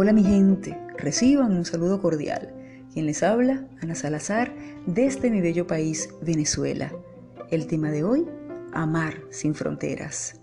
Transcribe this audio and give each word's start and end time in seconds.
Hola 0.00 0.12
mi 0.12 0.22
gente, 0.22 0.78
reciban 0.96 1.56
un 1.56 1.64
saludo 1.64 2.00
cordial. 2.00 2.54
Quien 2.92 3.06
les 3.06 3.24
habla, 3.24 3.66
Ana 3.82 3.96
Salazar, 3.96 4.54
desde 4.86 5.28
mi 5.28 5.40
bello 5.40 5.66
país, 5.66 6.10
Venezuela. 6.22 6.92
El 7.50 7.66
tema 7.66 7.90
de 7.90 8.04
hoy, 8.04 8.24
amar 8.72 9.14
sin 9.30 9.56
fronteras. 9.56 10.40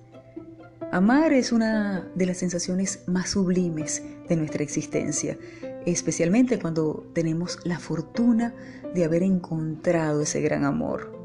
Amar 0.91 1.31
es 1.31 1.53
una 1.53 2.05
de 2.15 2.25
las 2.25 2.35
sensaciones 2.35 3.05
más 3.07 3.29
sublimes 3.29 4.03
de 4.27 4.35
nuestra 4.35 4.61
existencia, 4.61 5.37
especialmente 5.85 6.59
cuando 6.59 7.09
tenemos 7.13 7.57
la 7.63 7.79
fortuna 7.79 8.53
de 8.93 9.05
haber 9.05 9.23
encontrado 9.23 10.23
ese 10.23 10.41
gran 10.41 10.65
amor. 10.65 11.17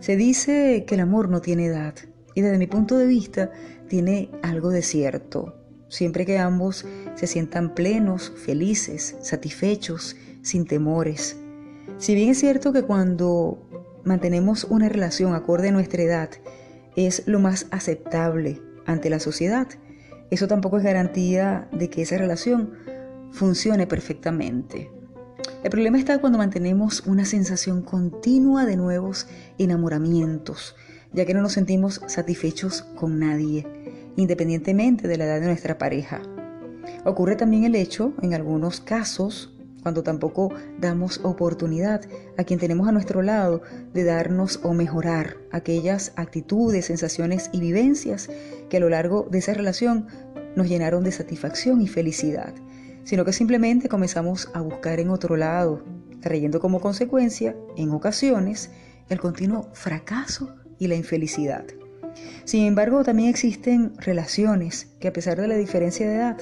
Se 0.00 0.16
dice 0.16 0.84
que 0.86 0.96
el 0.96 1.00
amor 1.00 1.30
no 1.30 1.40
tiene 1.40 1.64
edad 1.64 1.94
y 2.34 2.42
desde 2.42 2.58
mi 2.58 2.66
punto 2.66 2.98
de 2.98 3.06
vista 3.06 3.50
tiene 3.88 4.30
algo 4.42 4.68
de 4.68 4.82
cierto 4.82 5.57
siempre 5.88 6.26
que 6.26 6.38
ambos 6.38 6.84
se 7.14 7.26
sientan 7.26 7.74
plenos, 7.74 8.32
felices, 8.36 9.16
satisfechos, 9.22 10.16
sin 10.42 10.66
temores. 10.66 11.36
Si 11.98 12.14
bien 12.14 12.30
es 12.30 12.38
cierto 12.38 12.72
que 12.72 12.82
cuando 12.82 13.66
mantenemos 14.04 14.64
una 14.64 14.88
relación 14.88 15.34
acorde 15.34 15.68
a 15.68 15.72
nuestra 15.72 16.02
edad 16.02 16.30
es 16.96 17.22
lo 17.26 17.40
más 17.40 17.66
aceptable 17.70 18.62
ante 18.86 19.10
la 19.10 19.20
sociedad, 19.20 19.68
eso 20.30 20.46
tampoco 20.46 20.78
es 20.78 20.84
garantía 20.84 21.68
de 21.72 21.88
que 21.90 22.02
esa 22.02 22.18
relación 22.18 22.74
funcione 23.32 23.86
perfectamente. 23.86 24.90
El 25.62 25.70
problema 25.70 25.98
está 25.98 26.18
cuando 26.20 26.38
mantenemos 26.38 27.06
una 27.06 27.24
sensación 27.24 27.82
continua 27.82 28.64
de 28.64 28.76
nuevos 28.76 29.26
enamoramientos, 29.58 30.76
ya 31.12 31.24
que 31.24 31.34
no 31.34 31.42
nos 31.42 31.52
sentimos 31.52 32.00
satisfechos 32.06 32.82
con 32.82 33.18
nadie 33.18 33.66
independientemente 34.18 35.06
de 35.06 35.16
la 35.16 35.26
edad 35.26 35.40
de 35.40 35.46
nuestra 35.46 35.78
pareja. 35.78 36.20
Ocurre 37.04 37.36
también 37.36 37.64
el 37.64 37.76
hecho, 37.76 38.14
en 38.20 38.34
algunos 38.34 38.80
casos, 38.80 39.54
cuando 39.80 40.02
tampoco 40.02 40.52
damos 40.80 41.20
oportunidad 41.22 42.02
a 42.36 42.42
quien 42.42 42.58
tenemos 42.58 42.88
a 42.88 42.92
nuestro 42.92 43.22
lado 43.22 43.62
de 43.94 44.02
darnos 44.02 44.58
o 44.64 44.74
mejorar 44.74 45.36
aquellas 45.52 46.12
actitudes, 46.16 46.86
sensaciones 46.86 47.48
y 47.52 47.60
vivencias 47.60 48.28
que 48.68 48.78
a 48.78 48.80
lo 48.80 48.88
largo 48.88 49.28
de 49.30 49.38
esa 49.38 49.54
relación 49.54 50.08
nos 50.56 50.68
llenaron 50.68 51.04
de 51.04 51.12
satisfacción 51.12 51.80
y 51.80 51.86
felicidad, 51.86 52.52
sino 53.04 53.24
que 53.24 53.32
simplemente 53.32 53.88
comenzamos 53.88 54.50
a 54.52 54.60
buscar 54.60 54.98
en 54.98 55.10
otro 55.10 55.36
lado, 55.36 55.84
trayendo 56.20 56.58
como 56.58 56.80
consecuencia, 56.80 57.54
en 57.76 57.92
ocasiones, 57.92 58.72
el 59.08 59.20
continuo 59.20 59.68
fracaso 59.74 60.56
y 60.80 60.88
la 60.88 60.96
infelicidad. 60.96 61.64
Sin 62.44 62.64
embargo, 62.64 63.04
también 63.04 63.28
existen 63.28 63.92
relaciones 63.98 64.88
que 65.00 65.08
a 65.08 65.12
pesar 65.12 65.40
de 65.40 65.48
la 65.48 65.56
diferencia 65.56 66.08
de 66.08 66.16
edad, 66.16 66.38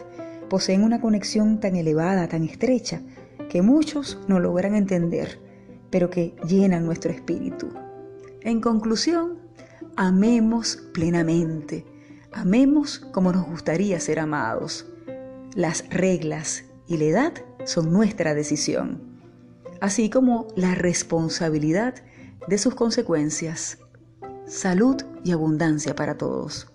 poseen 0.48 0.82
una 0.82 1.00
conexión 1.00 1.58
tan 1.60 1.77
elevada, 1.77 2.28
tan 2.28 2.44
estrecha, 2.44 3.00
que 3.48 3.62
muchos 3.62 4.19
no 4.28 4.38
logran 4.38 4.74
entender, 4.74 5.41
pero 5.91 6.10
que 6.10 6.34
llenan 6.47 6.86
nuestro 6.86 7.10
espíritu. 7.10 7.69
En 8.42 8.60
conclusión, 8.60 9.38
amemos 9.97 10.77
plenamente, 10.92 11.84
amemos 12.32 12.98
como 12.98 13.32
nos 13.32 13.47
gustaría 13.47 13.98
ser 13.98 14.20
amados. 14.20 14.86
Las 15.54 15.88
reglas 15.88 16.64
y 16.86 16.98
la 16.98 17.04
edad 17.04 17.32
son 17.64 17.92
nuestra 17.92 18.34
decisión, 18.34 19.00
así 19.80 20.10
como 20.10 20.48
la 20.54 20.74
responsabilidad 20.74 21.94
de 22.47 22.58
sus 22.58 22.74
consecuencias 22.74 23.78
salud 24.47 24.97
y 25.25 25.33
abundancia 25.33 25.94
para 25.94 26.16
todos. 26.16 26.69